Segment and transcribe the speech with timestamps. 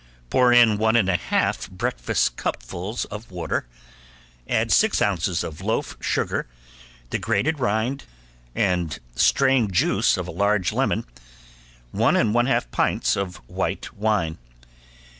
[0.31, 3.67] Pour in one and a half breakfast cupfuls of water,
[4.49, 6.47] add six ounces of loaf sugar,
[7.11, 8.05] the grated rind
[8.55, 11.05] and strained juice of a large lemon,
[11.91, 14.39] one and one half pints of white wine.